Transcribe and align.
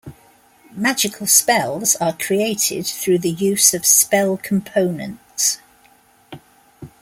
Magical 0.73 1.27
spells 1.27 1.95
are 1.97 2.13
created 2.17 2.87
through 2.87 3.19
the 3.19 3.29
use 3.29 3.75
of 3.75 3.85
spell 3.85 4.35
components. 4.35 5.59